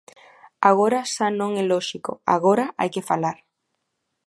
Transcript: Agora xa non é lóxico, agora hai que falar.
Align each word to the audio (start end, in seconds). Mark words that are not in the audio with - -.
Agora 0.69 0.99
xa 1.13 1.27
non 1.39 1.51
é 1.61 1.63
lóxico, 1.73 2.11
agora 2.35 2.65
hai 2.79 2.89
que 2.95 3.07
falar. 3.09 3.37